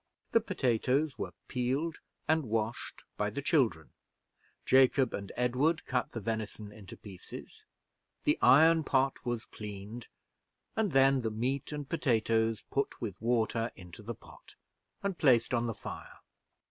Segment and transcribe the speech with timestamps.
[0.31, 3.91] The potatoes were peeled and washed by the children
[4.65, 7.65] Jacob and Edward cut the venison into pieces
[8.23, 10.07] the iron pot was cleaned;
[10.75, 14.55] and then the meat and potatoes put with water into the pot,
[15.03, 16.17] and placed on the fire.